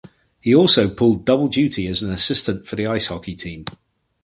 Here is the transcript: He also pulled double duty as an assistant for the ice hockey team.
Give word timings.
He 0.39 0.55
also 0.55 0.89
pulled 0.89 1.25
double 1.25 1.47
duty 1.47 1.85
as 1.85 2.01
an 2.01 2.09
assistant 2.11 2.65
for 2.67 2.75
the 2.75 2.87
ice 2.87 3.05
hockey 3.05 3.35
team. 3.35 3.65